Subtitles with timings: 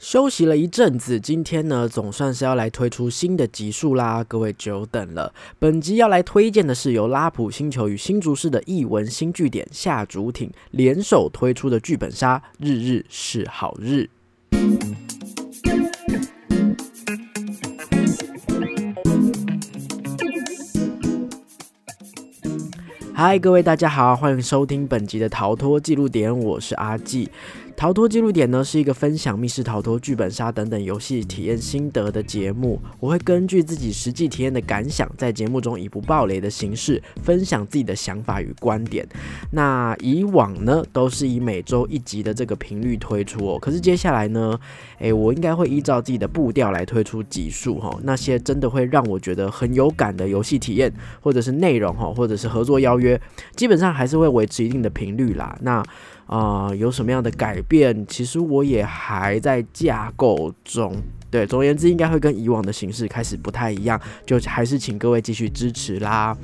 [0.00, 5.34] 休息了一阵子，今天呢总算是要来推出新的集数啦，各位久等了。
[5.58, 14.08] 本集要来推荐的是由拉普星球与新竹市的译文新据点下竹町联手推出的剧本杀《日日是好日》。
[23.12, 27.28] 嗨，各位大家好，欢迎收听本集的逃脱记录点，我是阿纪。
[27.80, 32.78] 逃脱记录点呢是一个分享密室逃脱、剧本杀等等游戏体验心得的节目。
[32.98, 39.08] 我会根据自己实际体验的感想，在节目中以不暴雷的形式分享自己的想法与观点。
[39.50, 43.58] 那以往呢都是以每周一集的这个频率推出哦。
[43.58, 44.60] 可是接下来呢，
[44.98, 47.98] 诶，我应该会依照自己的步调来推出集数哈。
[48.02, 50.92] 那些真的会让我觉得很有感的游戏体验，
[51.22, 53.18] 或者是内容哈，或者是合作邀约，
[53.56, 55.56] 基本上还是会维持一定的频率啦。
[55.62, 55.82] 那
[56.30, 58.06] 啊，有什么样的改变？
[58.06, 60.94] 其实我也还在架构中。
[61.28, 66.36] 对，总而言之，应该会跟以往的形式开始不太一样，就还是请各位继续支持啦。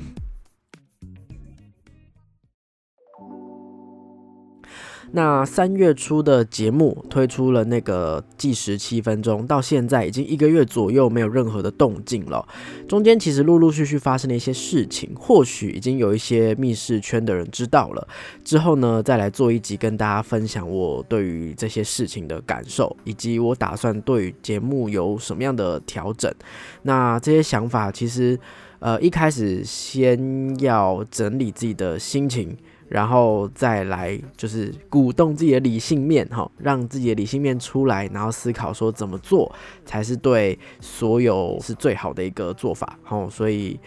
[5.11, 12.45] 那三月初的节目推出了那个计时七分钟，到现在已经一个月左右没有任何的动静了。
[12.87, 18.07] 中间其实陆陆续续发生了一些事情，或许已经有一些密室圈的人知道了。
[18.43, 26.33] 之后呢，再来做一集跟大家分享我对于这些事情的感受，以及我打算对节目有什么样的调整。
[26.81, 28.37] 那这些想法其实，
[28.79, 32.55] 呃，一开始先要整理自己的心情。
[32.87, 39.53] 然后再来就是鼓动自己的理性面，哈，让自己的理性面出来，然后思考说怎么做
[39.85, 43.79] 才是对所有是最好的一个做法，哈，所以。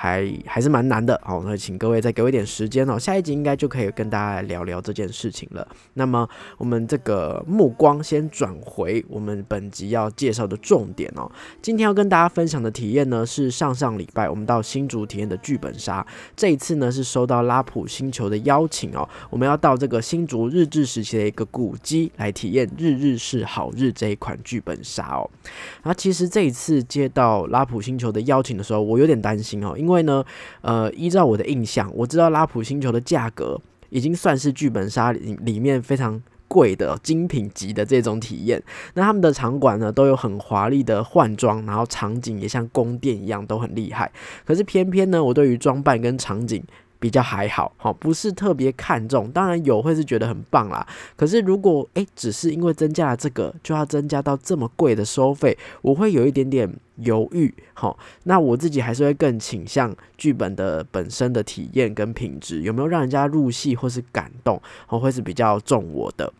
[0.00, 5.66] 还还是蛮难的哦，那请各位再给我一点时间哦，下一集应该就可以跟大家来聊聊这件事情了。
[5.94, 11.28] 那么我们这个目光先转回我们本集要介绍的重点哦。
[11.60, 16.06] 今天要跟大家分享的体验呢，是上上礼拜我们到新竹体验的剧本杀。
[16.36, 25.28] 这一次呢，是收到拉普星球的邀请哦，我们要到这个新竹日治时期的一个古迹来体验《日日是好日》这一款剧本杀哦。
[25.82, 30.22] 然后其实这一次接到拉普星球的邀请的时候，我有点担心哦，因因为呢，
[30.60, 38.62] 呃，依照我的印象，我知道拉普星球的价格已经算是剧本杀里里面非常贵的精品级的这种体验。
[38.92, 44.12] 那他们的场馆呢，都有很华丽的换装，然后场景也像宫殿一样，都很厉害。
[44.44, 46.62] 可是偏偏呢，我对于装扮跟场景。
[47.00, 50.86] 比较还好，好不是特别看重，当然有会是觉得很棒啦。
[51.16, 57.52] 可是如果诶只是因为增加了这个，就要增加到这么贵的收费，我会有一点点犹豫。
[57.74, 66.32] 好，那我自己还是会更倾向剧本的本身的体验跟品质，有没有让人家入戏或是感动，我，会是比较重我的。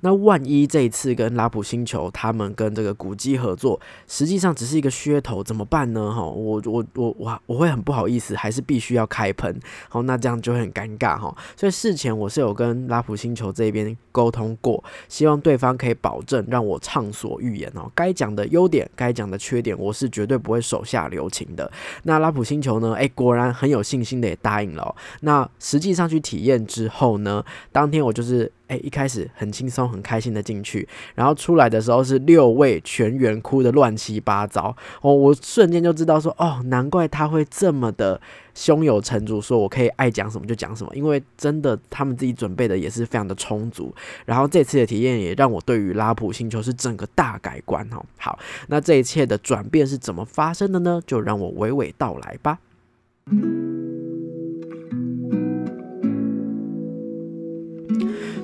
[0.00, 6.12] 那万一这一次跟拉普星球他们跟这个古迹合作，实际上只是一个噱头，怎么办呢？
[6.12, 9.58] 哈，我我我我我会很不好意思，还是必须要开喷？
[9.88, 11.34] 好，那这样就很尴尬哈。
[11.56, 17.90] 所以事前我是有跟拉普星球这边沟通过，希望对方可以保证让我畅所欲言哦。
[17.94, 21.70] 该讲的优点，该讲的缺点，我是绝对不会手下留情的。
[22.02, 22.94] 那拉普星球呢？
[22.94, 24.94] 哎，果然很有信心的也答应了。
[25.20, 28.50] 那实际上去体验之后呢，当天我就是。
[28.68, 38.20] 哎，一开始很轻松、很开心的进去，然后出来的时候是六位全员哭的乱七八糟哦，我瞬间就知道说，哦，难怪他会这么的
[38.54, 43.94] 胸有成竹，说我可以爱讲什么就讲什么，因为真的他们自己准备的也是非常的充足。
[44.24, 48.04] 然后这次的体验也让我对于拉普星球是整个大改观哦。
[48.18, 51.00] 好，那这一切的转变是怎么发生的呢？
[51.06, 52.58] 就让我娓娓道来吧。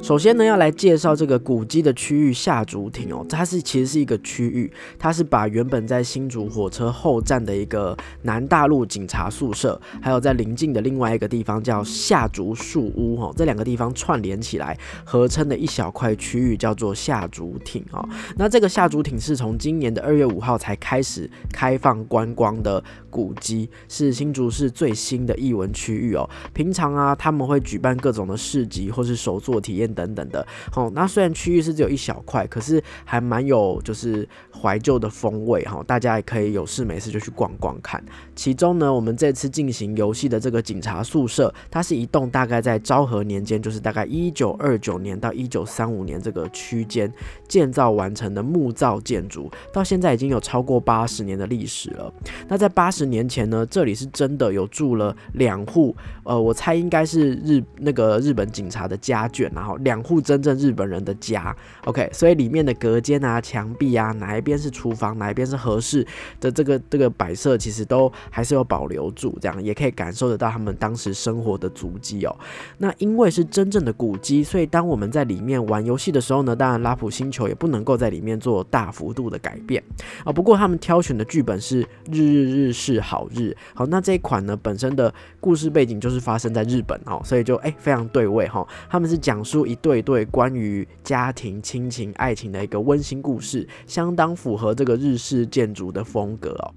[0.05, 18.07] 首先呢，要来介绍这个古迹的区域下竹亭哦，它是其实是一个区域，它是把原本在新竹火车后站的一个南大路警察宿舍，还有在邻近的另外一个地方叫下竹树屋哈，这两个地方串联起来合称的一小块区域叫做下竹亭哦。
[18.37, 26.29] 那这个下竹亭是从今年的二月五号才开始开放观光的古迹，是新竹市最新的艺文区域哦。
[26.53, 29.94] 平常啊，他们会举办各种的市集或是手作体验。
[29.95, 38.03] 等等的，好，那虽然区域是只有一小块，可是还蛮有就是怀旧的风味哈，大家也可以有事没事就去逛逛看。
[38.35, 47.13] 其中呢，我们这次进行游戏的这个警察宿舍，它是一栋大概在昭和年间，就是大概一九二九年到一九三五年这个区间
[47.47, 52.13] 建造完成的木造建筑，到现在已经有超过八十年的历史了。
[52.49, 55.95] 那在八十年前呢，这里是真的有住了两户，
[56.25, 59.75] 呃，我猜应该是日那个日本警察的家眷，然后。
[59.85, 61.55] 两户真正日本人的家
[61.85, 66.05] ，OK，所以里面的隔间啊、墙壁啊，哪一边是厨房，哪一边是合适
[66.41, 72.35] 的这个这个摆设，其实都还是有保留住，这样也可以感受得到他们当时生活的足迹哦。
[72.79, 79.83] 那因为是真正的古迹，所以当我们在里面玩游戏的时候呢，当然拉普星球也不能够在里面做大幅度的改变
[80.25, 80.33] 啊。
[80.33, 88.67] 不过他们挑选的剧本是日日日是好日，好，那这一款呢本身的故事背景就是发生在日本哦，所以就哎非常对味哈。
[88.89, 96.75] 他们是讲述一对对关于家庭、亲情、爱情的一个温馨故事，相当符合这个日式建筑的风格哦。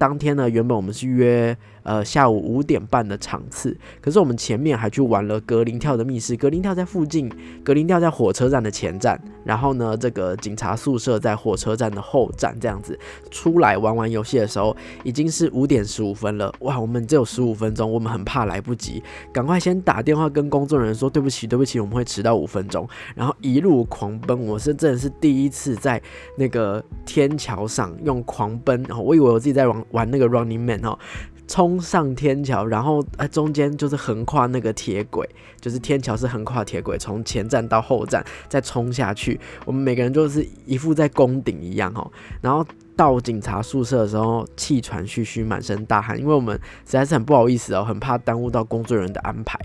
[0.00, 1.54] 当天呢，原本我们是约。
[1.82, 6.36] 呃，下午五点半的场次，可是我们前面还去玩了格林跳的密室。
[6.36, 7.26] 格林跳在附近，
[7.64, 12.96] 格林跳在火车站的前站，然后呢，这个警察宿舍在火车站的后站，这样子
[13.30, 16.54] 出来玩玩游戏的时候，已经是五点十五分了。
[16.60, 19.02] 哇，我们只有十五分钟，我们很怕来不及，
[19.32, 24.38] 赶快先打电话跟工作人员说对不起，对不起，我们会迟到五分钟，然后一路狂奔。
[24.38, 26.00] 我是真的是第一次在
[26.36, 30.98] 那个天桥上用狂奔，然后我以为我自己在玩玩那个 Running Man 哦。
[31.46, 35.28] 冲上天桥，然后呃中间就是横跨那个铁轨，
[35.60, 39.40] 就是天桥是横跨铁轨，从前站到后站再冲下去。
[39.64, 42.10] 我们每个人就是一副在攻顶一样哦，
[42.40, 42.64] 然后。
[43.00, 46.54] 到警察宿舍的时候，气喘吁吁，满身大汗，因为我们
[46.84, 49.58] 实在是很不好意思哦，很怕耽误到工作人员的安排。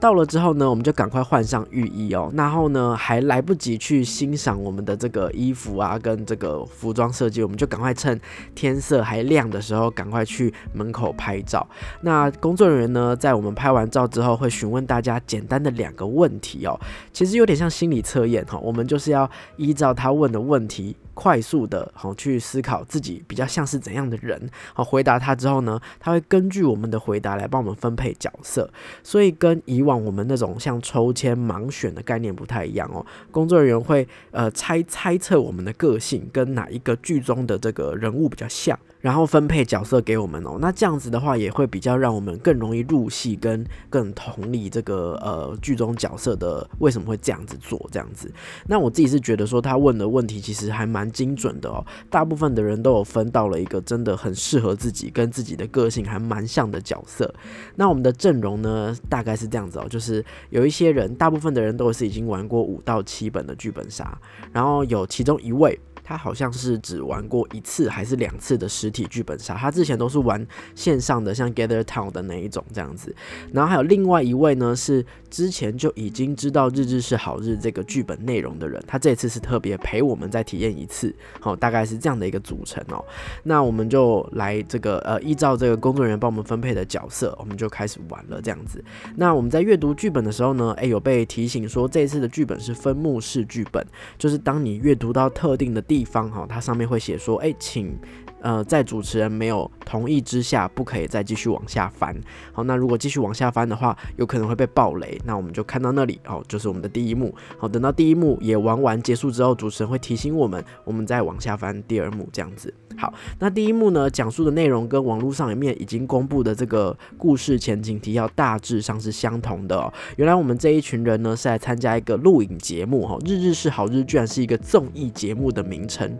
[0.00, 8.20] 到了之后呢，我们就赶快换上浴衣哦，然后呢还来不及去欣赏我们的这个衣服啊，跟这个服装设计，我们就赶快趁
[8.56, 11.64] 天色还亮的时候，赶快去门口拍照。
[12.00, 16.76] 那工作人员呢，在我们拍完照之后，会询问大家简单的两个问题哦，
[17.12, 20.96] 其实有点像心理测验哈，我们就是要依照他问的问题。
[21.20, 28.70] 快速的，好去思考自己比较像是怎样的人，好回答他之后呢，他会根据我们的回答来帮我们分配角色，
[29.02, 33.04] 所以跟以往我们那种像抽签盲选的概念不太一样哦。
[33.30, 38.78] 工作人员会呃猜猜测我们的个性跟哪一个剧中的这个人物比较像。
[39.00, 48.30] 然后分配角色给我们哦，那这样子的话也会比较让我们更容易入戏，跟更同理这个呃剧中角色的为什么会这样子做这样子。
[48.66, 57.32] 那我自己是觉得说他问的问题其实还蛮精准的哦，大部分的人都有分到了一个真的很适合自己跟自己的个性还蛮像的角色。
[57.76, 64.18] 那我们的阵容呢大概是这样子哦，就是有一些人，大部分的人都是已经玩过五到七本的剧本杀，
[64.52, 65.78] 然后有其中一位。
[66.10, 73.14] 他好像是只玩过一次还是两次的实体剧本杀，他之前都是玩线上的，像 Gather Town 的那一种这样子。
[73.52, 83.02] 然后还有另外一位呢，是之前就已经知道《日日是好日》这个剧本内容的人，他这次是特别陪我们再体验一次，好，大概是这样的一个组成哦。
[83.44, 88.84] 那我们就来这个呃，依照这个工作人员帮我们分配的角色，我们就开始玩了这样子。
[89.16, 93.82] 那我们在阅读剧本的时候呢，诶，有被提醒说这次的剧本是分幕式剧本，
[94.18, 96.04] 就是当你阅读到特定的地。
[96.10, 97.96] 方哈，它上面会写说，哎，请
[98.40, 102.14] 呃，在主持人没有同意之下，不可以再继续往下翻。
[102.52, 105.20] 好，那如果继续往下翻的话，有可能会被暴雷。
[105.24, 107.34] 那我们就看到那里哦，就是我们的第一幕。
[107.58, 112.72] 好，等到第一幕也玩完结束之后，主持人会提醒我们，我们再往下翻第二幕这样子。
[112.96, 119.92] 好，那第一幕呢，讲述的内容跟网络上面已经公布的这个故事前景提要大致上是相同的哦。
[120.16, 126.16] 原来我们这一群人呢是来参加一个录影节目哈，日日是好日，居然是一个综艺节目的名称。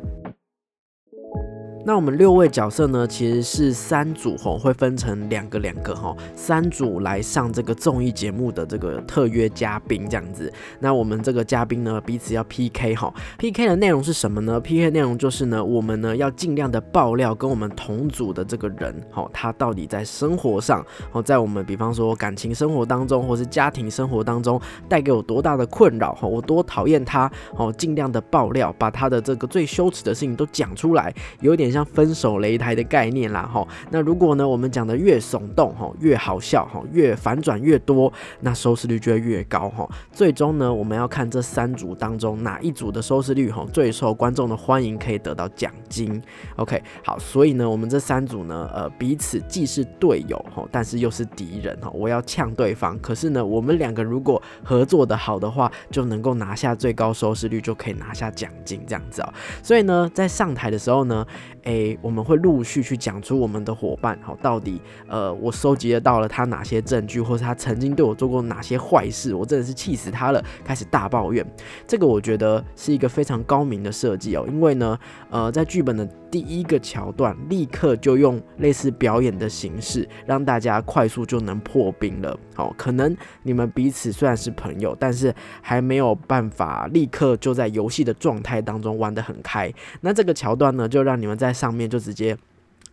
[1.83, 10.53] 那我们六位角色呢，其实是三组吼，会分成两个两个吼，三组来上这个综艺节目的这个特约嘉宾这样子。
[10.79, 31.71] 那我们这个嘉宾呢，彼此要 PK 哈，PK 的内容是什么呢？PK 内容就是呢，我们呢要尽量的爆料跟我们同组的这个人，吼，他到底在生活上，哦，在我们比方说感情生活当中，或是家庭生活当中，带给我多大的困扰，吼，我多讨厌他，哦，尽量的爆料，把他的这个最羞耻的事情都讲出来，有点。
[31.71, 39.89] 像分手擂台的概念啦，哈，那如果呢，我们讲的越耸动，哈，越好笑，哈，越反转越多，那收视率就会越高，哈。
[40.13, 46.21] 最终呢，我们要看这三组当中哪一组的收视率，哈，最受观众的欢迎，可以得到奖金。
[46.57, 51.91] OK，好，所以呢，我们这三组呢，呃，彼此既是队友，哈，但是又是敌人，哈。
[51.95, 59.33] 我要呛对方，可是呢，我们两个如果合作的好的话，就能够拿下最高收视率，就可以拿下奖金，这样子哦。
[59.63, 61.27] 所以呢，在上台的时候呢。
[61.65, 71.47] 诶，我们会陆续去讲出我们的伙伴，好，到底呃，我收集得到了他哪些证据，或是他曾经对我做过哪些坏事，我真的是气死他了，开始大抱怨。
[71.87, 74.99] 这个我觉得是一个非常高明的设计哦，因为呢，
[75.31, 82.39] 呃，在剧本的第一个桥段，立刻就用类似表演的形式，让大家快速就能破冰了。
[82.55, 89.73] 好，可能你们彼此虽然是朋友，但是还没有办法立刻就在游戏的状态当中玩得很开。
[90.01, 92.37] 那这个桥段呢，就让你们在上面就直接。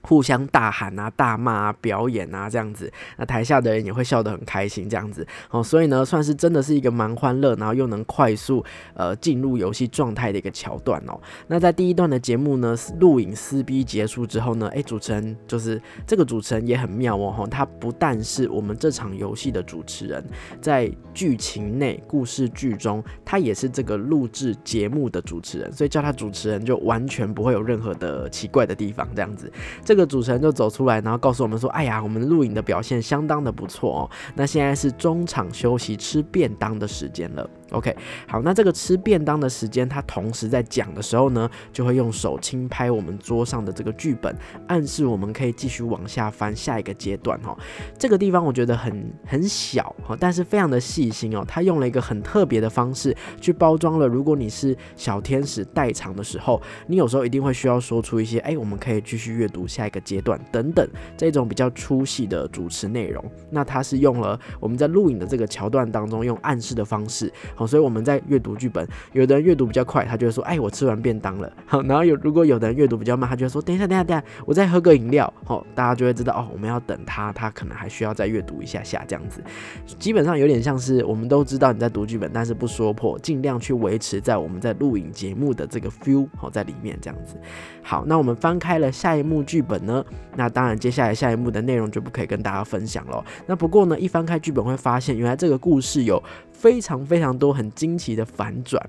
[0.07, 11.19] 互相大喊啊、大骂啊、表演啊，这样子，那台下的人也会笑得很开心，这样子哦，所以呢，算是真的是一个蛮欢乐，然后又能快速呃进入游戏状态的一个桥段哦。
[11.47, 20.23] 那在第一段的节目呢，录影撕逼结束之后呢，诶，主持人就是这个主持人也很妙哦，他不但是我们这场游戏的主持人，
[20.61, 29.51] 在剧情内故事剧中，他也是这个录制节目的主持人，所以叫他主持人就完全不会有任何的奇怪的地方，这样子。
[29.83, 34.09] 这这个主持人就走出来，然后告诉我们说：“哎呀，我们录影的表现相当的不错哦。
[34.35, 37.93] 那现在是中场休息吃便当的时间了。” OK，
[38.27, 44.33] 好，那这个吃便当的时间，他同时在讲的时候呢，就会用手轻拍我们桌上的这个剧本，
[44.67, 47.57] 暗示我们可以继续往下翻下一个阶段哈。
[47.99, 51.43] 这个地方我觉得很很小哈，但是非常的细心哦。
[51.45, 54.07] 他用了一个很特别的方式去包装了。
[54.07, 63.23] 如果你是小天使代偿的时候，你有时候一定会需要说出一些，哎，我们可以继续阅读下一个阶段等等这种比较粗细的主持内容。
[63.49, 67.29] 那他是用了我们在录影的这个桥段当中用暗示的方式。
[67.57, 71.51] 好，所以我们在阅读剧本，有的人阅读比较快，他就会说：“哎，我吃完便当了。
[71.65, 79.43] ”好，然后有如果有的人阅读比较慢，他就会说：“等一下，等一下，等一下，我再喝个饮料。”好，大家就会知道哦，我们要等他，他可能还需要再阅读一下下这样子。
[79.97, 87.35] 基本上有点像是我们都知道你在读剧本，但是不说破，尽量去维持在我们在录影节目的这个 feel 好在里面这样子。
[87.81, 93.25] 好，那我们翻开了下一幕剧本呢，那当然接下来下一幕的内容就不可以跟大家分享了。
[93.47, 96.21] 那不过呢，一翻开剧本会发现，原来这个故事有。
[96.57, 98.81] 非常非常多很惊奇的反转。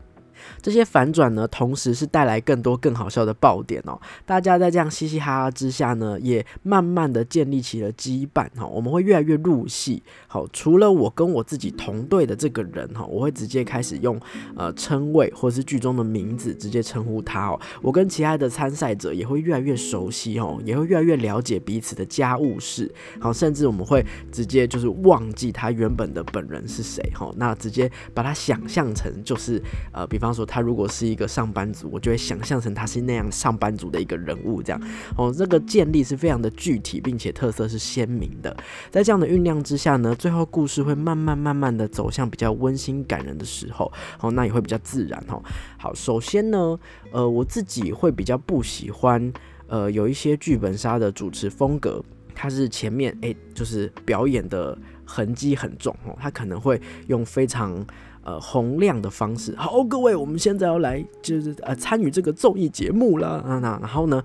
[0.60, 4.00] 这些反转呢，同时是带来更多更好笑的爆点哦。
[4.24, 8.66] 大家在这样嘻嘻哈哈之下呢，也慢慢的建立起了羁绊哈。
[8.66, 10.02] 我们会越来越入戏。
[10.26, 14.20] 好，除了我跟我自己同队的这个人哈，我会直接开始用
[14.56, 17.60] 呃称谓或是剧中的名字直接称呼他哦。
[17.82, 22.90] 我跟其他的参赛者也会越来越熟悉哦，也会越来越了解彼此的家务事。
[23.20, 27.32] 好，甚至我们会直接就是忘记他原本的本人是谁哈。
[27.36, 29.62] 那直接把他想象成就是
[29.92, 30.37] 呃，比方说。
[30.38, 34.80] 说他如果是一个上班族，我就会想象成他是那样上班族的一个人物，这样
[35.16, 38.56] 哦，这个建立是非常的具体，并且特色是鲜明的。
[38.88, 43.90] 在这样的酝酿之下呢，最后故事会慢慢慢慢的走向比较温馨感人的时候，
[44.20, 45.42] 哦，那也会比较自然哦。
[45.76, 46.78] 好，首先呢，
[47.10, 49.32] 呃，我自己会比较不喜欢，
[49.66, 52.00] 呃，有一些剧本杀的主持风格，
[52.32, 57.84] 它是前面诶，就是表演的痕迹很重哦，他可能会用非常。
[58.28, 59.54] 呃，洪亮的方式。
[59.56, 63.58] 好，各位，我们现在要来就是呃参与这个综艺节目了啊。
[63.58, 64.22] 那然后呢，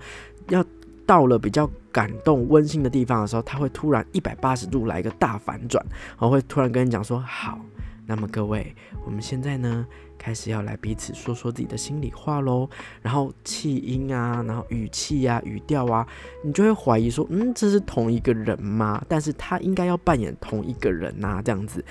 [0.50, 0.62] 要
[1.05, 7.57] 到了比较感动温馨的地方的时候，他会突然一百八十度来一个大反转，然后会突然跟你讲说：好，
[8.05, 12.69] 那么各位，我们现在呢开始要来彼此说说自己的心里话喽。
[13.01, 16.05] 然后气音啊，然后语气啊，语调啊，
[16.43, 19.01] 你就会怀疑说：嗯，这是同一个人吗？
[19.07, 21.86] 但是他应该要扮演同一个人呐，这样子。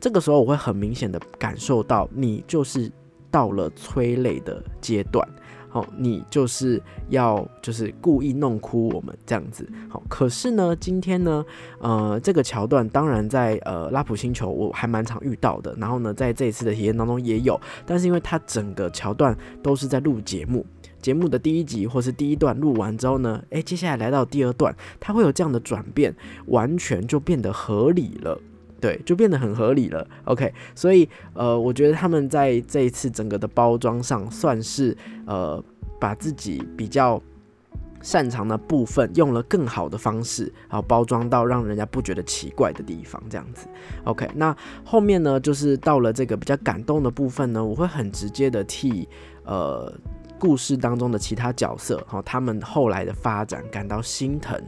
[0.00, 2.90] 这个时候我会很明显的感受到，你就是
[3.30, 5.28] 到了催泪的阶段，
[5.68, 11.44] 好，你就是要就是故意弄哭我们这样子，好，可是呢，今天呢，
[11.80, 20.64] 呃，这个桥段当然在呃拉普星球我还蛮常遇到的，然后呢，在这一次的体验当中也有，但是因为它整个桥段都是在录节目，
[21.02, 26.14] 节目的第一集或是第一段录完之后呢，诶，接下来来到第二段，它会有这样的转变，
[26.46, 28.40] 完全就变得合理了。
[28.80, 30.06] 对，就变得很合理了。
[30.24, 35.62] OK，所以呃，我觉得他们在这一次整个的包装上，算是呃
[36.00, 37.20] 把自己比较
[38.00, 43.66] 擅长的部分，用了更好的方式，然后包装到让人家不觉得奇怪的地方，这样子。
[44.04, 49.08] OK，那后面呢，就是到了这个比较感动的部分呢，我会很直接的替
[49.44, 49.92] 呃。
[50.38, 54.58] 故事当中的其他角色，哈，他们后来的发展感到心疼，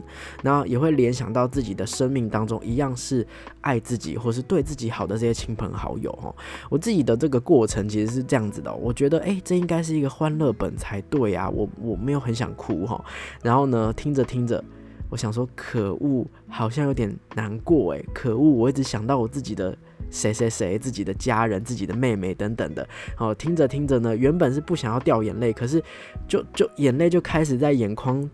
[0.43, 3.25] 然后也会联想到自己的生命当中一样是
[3.61, 6.33] 爱自己或是对自己好的这些亲朋好友，哈，
[6.69, 13.03] 我自己的这个过程其实是这样子的，我觉得，哎，这应该是一个欢乐本才对啊，我我没有很想哭，哈，
[13.41, 14.63] 然后呢，听着听着，
[15.11, 19.77] 我想说，可恶，好像有点难过，哎，可恶，我一直想到我自己的。
[20.09, 22.85] 谁谁谁自己的家人、自己的妹妹等等的，
[23.17, 25.81] 哦，听着听着呢，原本是不想要掉眼泪，可是
[26.27, 28.29] 就就眼泪就开始在眼眶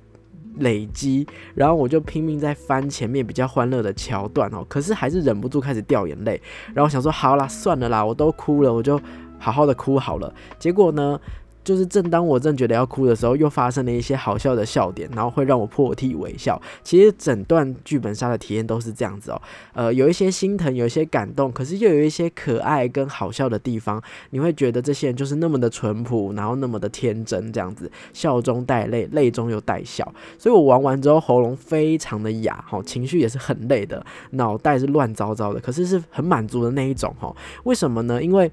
[0.56, 6.42] 累积，然后我就拼命在翻前面比较欢乐的桥段哦，可是还是忍不住开始掉眼泪，
[6.74, 9.00] 然后想说好啦，算了啦，我都哭了，我就
[9.38, 10.34] 好好的哭好了。
[10.58, 11.20] 结果呢？
[11.68, 16.60] 就是正当我正觉得要哭的时候，又发生了一些好笑的笑点，然后会让我破涕为笑。
[16.82, 19.42] 其实整段剧本杀的体验都是这样子哦，
[19.74, 24.02] 呃，有一些心疼，有一些感动，可是又有一些可爱跟好笑的地方。
[24.30, 30.10] 你会觉得这些人就是那么的淳朴，然后那么的天真，这样子笑中带泪，泪中又带笑。
[30.38, 37.36] 所以我玩完之后喉咙非常的哑，哈，情绪也是很累的，脑袋是乱糟糟的，可是是很满足的那一种，哈。
[37.66, 38.24] 为什么呢？
[38.24, 38.50] 因为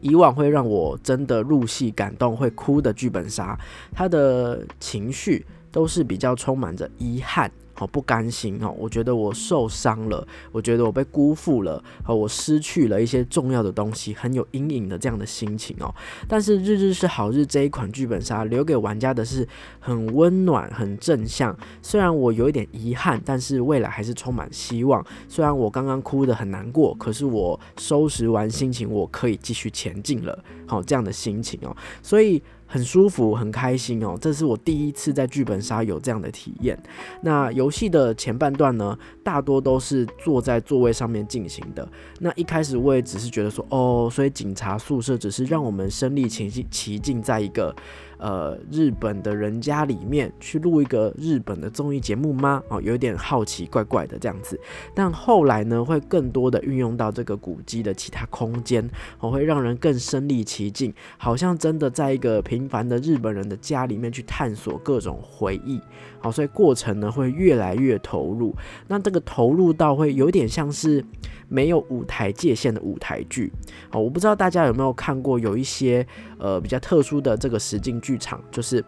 [0.00, 3.58] 以往会让我真的入戏、感动、会哭的剧本杀，
[3.92, 7.50] 他的情绪都是比较充满着遗憾。
[7.78, 8.74] 好不甘心哦！
[8.76, 15.94] 我觉得我受伤了，我觉得我被辜负了，和我失去了一些重要的东西，很有阴影的这样的心情哦。
[16.26, 19.46] 但是日日是好日这一款剧本杀留给玩家的是
[19.78, 21.56] 很温暖、很正向。
[21.80, 25.06] 虽然我有一点遗憾，但是未来还是充满希望。
[25.28, 30.36] 虽然我刚刚哭得很难过，可是我收拾完心情，我可以继续前进了。
[30.66, 32.42] 好，这样的心情哦，所以。
[32.68, 34.16] 很舒服，很开心哦！
[34.20, 36.78] 这是我第一次在剧本杀有这样的体验。
[37.22, 41.88] 那游戏的前半段呢，大多都是坐在座位上面进行的。
[42.20, 47.74] 那一开始我也只是觉得说，哦，所以警察宿舍只是让我们身历其境，其境在一个。
[48.18, 52.62] 呃，日本的人家里面去录一个日本的综艺节目吗？
[52.68, 54.58] 哦，有点好奇，怪怪的这样子。
[54.94, 58.88] 但后来呢，会更多的运用到这个古迹的其他空间，
[59.20, 65.80] 哦，会让人更身临其境，好像真的在一个平凡的日本人的家里面去探索各种回忆。
[66.20, 68.54] 好，所以过程呢会越来越投入。
[68.88, 71.04] 那这个投入到会有点像是。
[71.50, 73.50] 没有舞台界限的舞台剧，
[73.90, 76.06] 哦，我不知道大家有没有看过，有一些
[76.38, 78.84] 呃比较特殊的这个实景剧场，就是。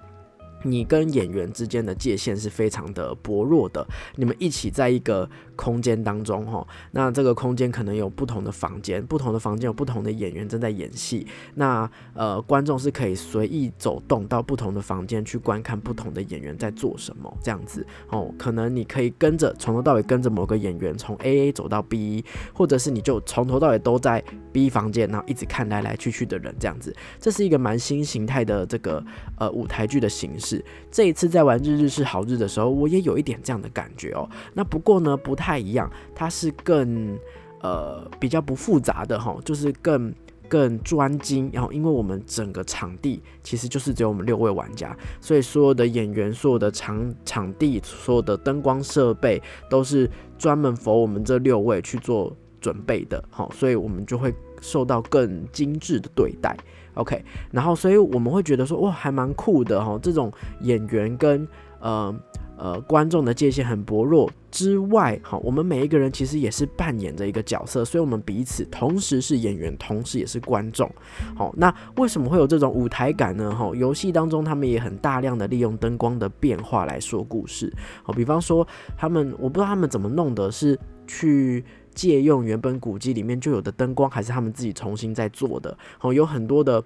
[0.63, 3.87] 你跟演员之间的界限是非常的薄弱的，
[4.17, 29.03] 你们一起在一个空间当中，哈，那这个空间可能有不同的房间，不同的房间有不同的演员正在演戏，那呃，观众是可以随意走动到不同的房间去观看不同的演员在做什么，这样子，哦，可能你可以跟着从头到尾跟着某个演员从 A A 走到 B，或者是你就从头到尾都在 B 房间，然后一直看来来去去的人，这样子，这是一个蛮新形态的这个
[29.39, 30.50] 呃舞台剧的形式。
[30.91, 34.27] 这一次在玩日日是好日的时候，我也有一点这样的感觉哦。
[34.55, 37.19] 那不过呢，不太一样，它是更
[37.61, 40.13] 呃比较不复杂的哈，就是更
[40.49, 41.51] 更专精。
[41.53, 53.23] 然后，因为我们整个场地其实就是只有我们六位玩家，所以所有的演员、所有的场场地、所有的灯光设备都是专门 for 我们这六位去做准备的。
[53.31, 56.57] 好，所以我们就会受到更精致的对待。
[56.95, 59.99] OK，然后所以我们会觉得说，哇，还蛮酷的哈。
[60.03, 61.47] 这种演员跟
[61.81, 62.15] 呃
[62.57, 70.91] 呃观众的界限很薄弱之外，哈，我们每一个人其实也是扮演着一个角色，所以我们彼此同时是演员，同时也是观众。
[71.37, 73.55] 好，那为什么会有这种舞台感呢？
[73.55, 77.73] 哈，游戏当中他们也很大量的利用灯光的变化来说故事。
[78.03, 81.65] 好，比方说他们，我不知道他们怎么弄的，是去。
[81.95, 85.77] 借用原本古迹里面就有的灯光，还是他们自己重新在做的？
[86.01, 86.83] 哦，有很多的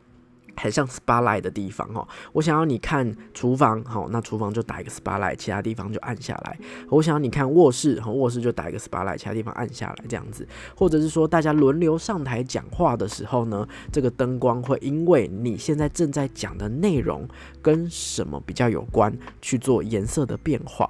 [0.57, 2.07] 很像 spotlight 的地方哦。
[2.33, 6.59] 我想要你看厨房，好，那厨房就打一个 spotlight，其他地方就按下来。
[6.89, 10.47] 我想要你看卧室，和卧室就打一个 spotlight，其他地方按下来，这样子。
[10.77, 17.29] 或者是说，大家轮流上台讲话的时候呢，这个灯光会因为你现在正在讲的内容
[17.61, 20.89] 跟什么比较有关，去做颜色的变化。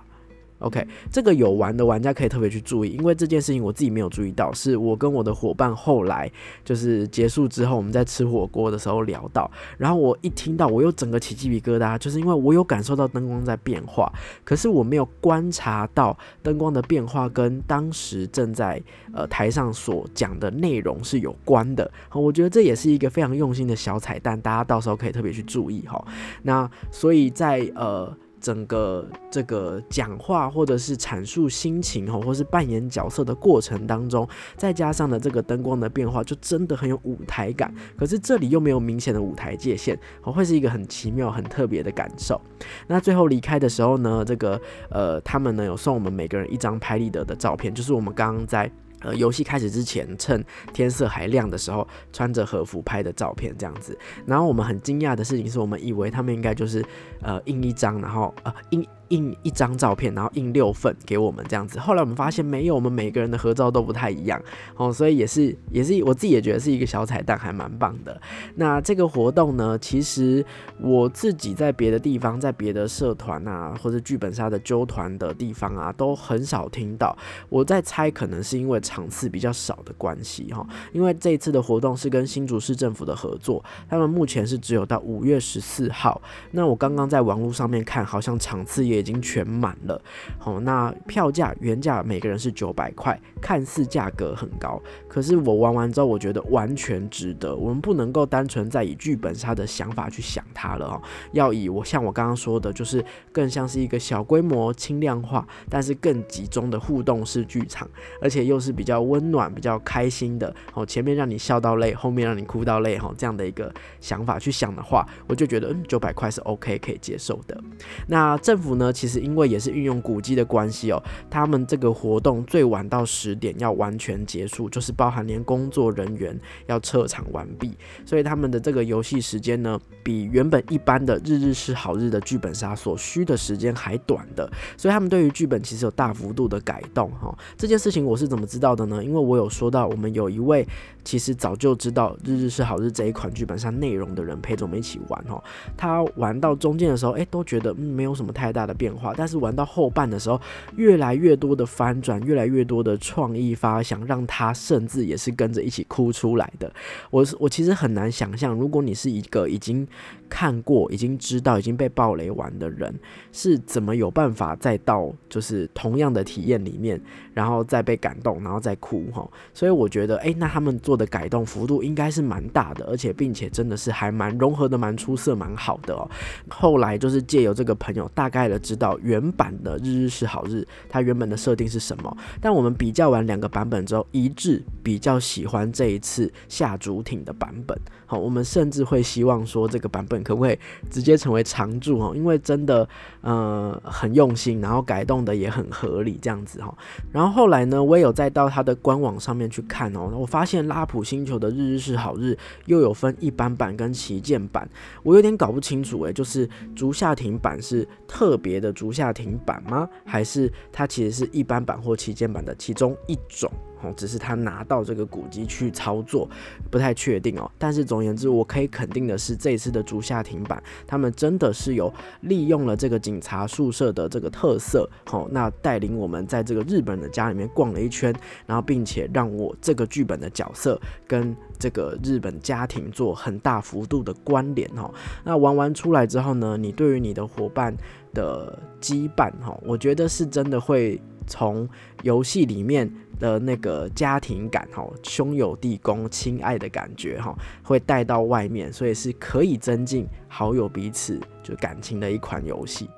[0.64, 6.30] OK，这个有玩的玩家可以特别去注意，因为这件事情我自己没有注意到，是我跟我的伙伴后来
[6.64, 14.10] 就是结束之后，我们在吃火锅的时候聊到，然后我一听到，我又整个起鸡皮疙瘩，就是因为我有感受到灯光在变化，
[14.42, 26.02] 可是我没有观察到灯光的变化跟当时正在呃台上所讲的内容是有关的，我觉得这也是一个非常用心的小彩蛋，大家到时候可以特别去注意哈。
[26.42, 28.10] 那所以在呃。
[28.44, 37.74] 整个这个讲话或者是阐述心情哦，或是扮演角色的过程当中，再加上了这个灯光的变化，就真的很有舞台感。
[37.96, 42.38] 可是这里又没有明显的舞台界限，会是一个很奇妙、很特别的感受。
[42.86, 48.70] 那最后离开的时候呢，这个呃，他们呢有送我们每个人一张拍立得的照片，就是我们刚刚在。
[49.04, 53.96] 呃，游戏开始之前，趁天色还亮的时候，穿着和服拍的照片这样子。
[54.26, 56.84] 然后我们很惊讶的事情是我们以为他们应该就是
[57.22, 58.84] 呃印一张，然后呃印。
[59.08, 61.78] 印一张照片，然后印六份给我们这样子。
[61.78, 64.42] 后来我们发现没有，我们每个人的合照都不太一样
[64.76, 68.18] 哦，所以也是也是我自己也觉得是一个小彩蛋，还蛮棒的。
[68.54, 70.44] 那这个活动呢，其实
[70.80, 77.16] 我自己在别的地方，在别的社团啊，或者剧本杀的纠团的地方啊，都很少听到。
[77.50, 80.66] 我在猜，可能是因为场次比较少的关系哈。
[80.92, 86.20] 因为这一次的活动是跟新竹市政府的合作，他们目前是只有到五月十四号。
[86.50, 89.04] 那我刚刚在网络上面看，好像场次也。
[89.04, 90.00] 已经全满了，
[90.38, 97.54] 好，那票价原价每个人是九百块，看似价格很高，可是我玩完之后，我觉得完全值得。
[97.54, 101.02] 我们不能够单纯在以剧本杀的想法去想它了哦，
[101.32, 107.86] 要以我像我刚刚说的，就是更像是一个小规模、轻量化，但是更集中的互动式剧场，
[108.22, 110.84] 而且又是比比较温暖、比较开心的哦。
[110.84, 117.58] 前面让你笑到累，后面让你哭到累，哈，这样的一个想法去想的话，我就觉得嗯，九百块是 OK 可以接受的。
[118.06, 118.92] 那政府呢？
[118.92, 127.72] 其实因为也是运用古迹的关系哦，他们这个活动最晚到十点要完全结束，就是包含连工作人员要撤场完毕，
[128.04, 137.34] 所以他们的这个游戏时间呢，比原本一般的日日是好日的剧本杀所需的时间还短的，所以他们对于剧本其实有大幅度的改动哈。
[137.56, 139.04] 这件事情我是怎么知道的呢？
[139.04, 140.66] 因为我有说到我们有一位
[141.04, 145.42] 其实早就知道日日是好日这一款剧本上内容的人陪着我们一起玩哦，
[145.76, 148.94] 他玩到中间的时候，哎，都觉得嗯没有什么太大的变。
[148.94, 150.40] 化，但是玩到后半的时候，
[150.76, 156.72] 越来越多的翻转，越来越多的创意发想，让他甚至也是跟着一起哭出来的。
[157.10, 159.86] 我是我其实很难想象，如果你是一个已经
[160.28, 162.94] 看过、已经知道、已经被暴雷玩的人，
[163.32, 167.00] 是怎么有办法再到就是同样的体验里面，
[167.32, 169.26] 然后再被感动，然后然后再哭哈。
[169.54, 176.06] 所以我觉得，哎，那他们做的改动幅度应该是蛮大的，而且并且真的是还蛮融合的，蛮出色，蛮好的哦。
[176.50, 178.74] 后来就是借由这个朋友大概的知。
[178.76, 182.16] 道原版的日日是好日，它原本的设定是什么？
[182.40, 187.78] 但我们比较完两个版本之后，一致比较喜欢这一次下竹挺的版本。
[188.18, 190.58] 我们甚至会希望说这个版本可不可以
[190.90, 192.00] 直接成为常驻？
[192.00, 192.88] 哈，因为真的
[193.20, 196.74] 呃很用心，然后改动的也很合理，这样子哈。
[197.12, 204.66] 然后后来呢，我也有再到它的官网上面去看哦，我发现拉普星球的日日是好日又有分一般版跟旗舰版，
[205.02, 208.54] 我有点搞不清楚诶，就是竹下亭版是特别。
[208.64, 209.86] 的竹下亭版吗？
[210.06, 213.50] 还是它其实是一般版或旗舰版的其中一种？
[213.82, 216.28] 哦，只是他拿到这个古籍去操作，
[216.70, 217.50] 不太确定哦。
[217.58, 228.14] 但是总而言之，我可以肯定的是，这一次的竹下亭版，他们真的是有利用了这个警察宿舍的这个特色，好，那带领我们在这个日本的家里面逛了一圈，
[228.46, 234.90] 然后并且让我这个剧本的角色跟这个日本家庭做很大幅度的关联哈。
[235.24, 237.74] 那玩完出来之后呢，你对于你的伙伴。
[238.14, 241.68] 的羁绊哈，我觉得是真的会从
[242.02, 252.88] 游戏里面的那个家庭感哈，兄友弟恭、亲爱的感觉哈，会带到外面，所以是可以增进好友彼此就感情的一款游戏。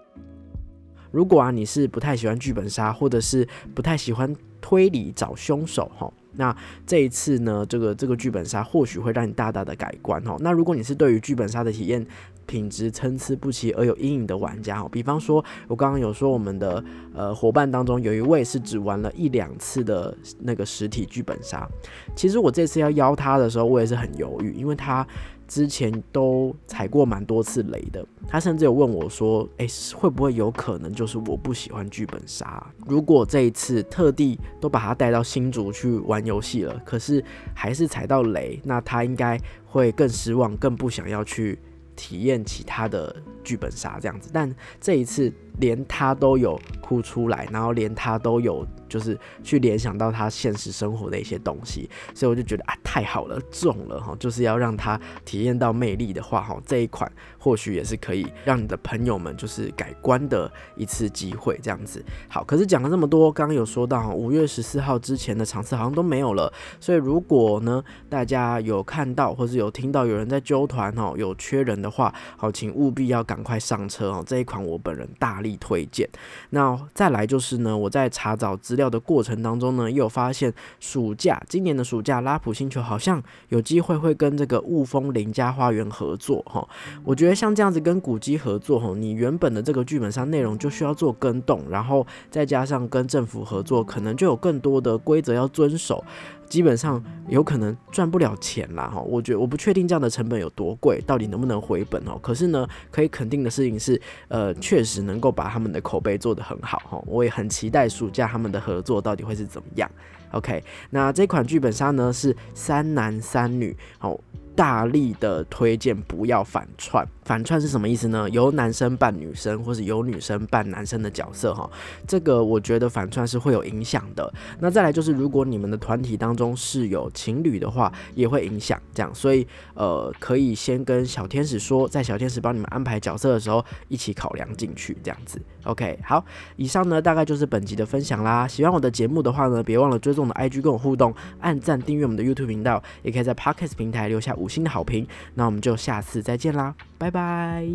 [1.13, 6.55] 如果啊你是不太喜欢剧本杀，或者是不太喜欢推理找凶手哈，那
[6.87, 10.37] 这一次呢，这个这个剧本杀或许会让你大大的改观哈。
[10.41, 12.05] 那如果你是对于剧本杀的体验，
[12.47, 16.83] 品质参差不齐而有阴影的玩家哦，比方说，我刚刚有说我们的
[17.15, 21.69] 呃伙伴当中有一位是只玩了一两次的那个实体剧本杀。
[22.15, 25.07] 其实我这次要邀他的时候，我也是很犹豫，因为他
[25.49, 28.05] 之前都踩过蛮多次雷的。
[28.29, 32.65] 他甚至有问我说：“诶，会不会有可能就是我不喜欢剧本杀？
[32.87, 37.23] 如果这一次特地都把他带到新竹去玩游戏了，可是
[37.55, 41.59] 还是踩到雷，那他应该会更失望，更不想要去。”
[41.97, 48.65] 体验其他的剧本杀这样子，但这一次连他都有哭出来，然后连他都有。
[48.89, 54.15] 就是去联想到他现实生活的一些东西，所以我就觉得啊，太好了，中了哈！
[54.19, 62.05] 就是要让他体验到魅力的话，哈，这一款或许也是可以让你的朋友们就是改观的一次机会，这样子。
[62.29, 74.25] 好，可是讲了这么多，刚刚有说到五月十四号之前的场次好像都没有了，所以如果呢大家有看到或是有听到有人在揪团哦，有缺人的话，好，请务必要赶快上车哦！
[74.27, 76.09] 这一款我本人大力推荐。
[76.51, 86.67] 那再来就是呢，我在查找资料的过程当中呢，又发现暑假今年的暑假，拉普星球好像有机会会跟这个雾峰林家花园合作哈。
[87.03, 96.05] 我觉得像这样子跟古迹合作哈，你原本的这个剧本上内容就需要做更动，然后再加上跟政府合作，可能就有更多的规则要遵守。
[96.49, 102.19] 基本上有可能赚不了钱啦，哈，我觉得我不确定这样的成本有多贵，到底能不能回本哦。
[102.23, 107.03] 可是呢，可以肯定的事情是，呃，确实能够把他们的口碑做得很好，哈。
[107.07, 109.91] 我也很期待暑假他们的合作到底会是怎么样。
[110.33, 114.19] OK，那这款剧本杀呢是三男三女，好。
[114.57, 118.31] 大力的推荐不要反串，反串是什么意思呢？
[118.31, 121.69] 由男生扮女生，或是由女生扮男生的角色哈，
[122.07, 124.33] 这个我觉得反串是会有影响的。
[124.61, 135.43] 那再来就是，如果你们的团体当中是有情侣的话，也会影响这样，所以呃，可以先跟小天使说，在小天使帮你们安排角色的时候，一起考量进去这样子。
[135.65, 138.47] OK，好，以上呢大概就是本集的分享啦。
[138.47, 145.05] 喜欢我的节目的话呢，别忘了追踪我的 IG 跟我互动，按赞订阅我们的 YouTube 频道，也可以在 Podcast 平台留下五星的好评。
[145.35, 147.67] 那我们就下次再见啦，拜拜。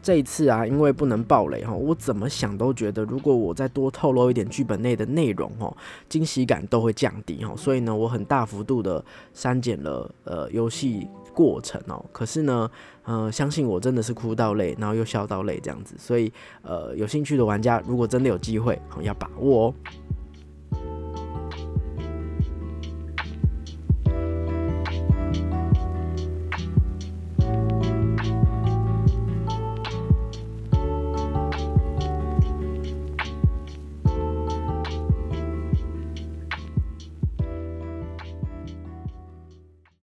[0.00, 5.76] 这一次啊，因为不能爆雷哈，我怎么想都觉得，如果我再多透露一点剧本内的内容哈，
[6.08, 7.54] 惊喜感都会降低哈。
[7.56, 9.04] 所以呢，我很大幅度的
[9.34, 12.02] 删减了呃游戏过程哦。
[12.10, 12.70] 可是呢，
[13.04, 15.94] 呃，相信我真的是哭到泪，然后又笑到泪这样子。
[15.98, 19.74] 所以呃，有兴趣的玩家如果真的有机会，要把握哦。